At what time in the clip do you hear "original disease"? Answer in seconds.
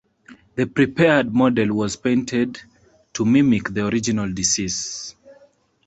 3.85-5.15